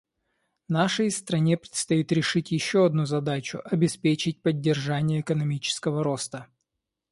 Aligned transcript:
Нашей 0.67 1.11
стране 1.11 1.57
предстоит 1.57 2.11
решить 2.11 2.49
еще 2.51 2.87
одну 2.87 3.05
задачу— 3.05 3.61
обеспечить 3.63 4.41
поддержание 4.41 5.21
экономического 5.21 6.03
роста. 6.03 6.47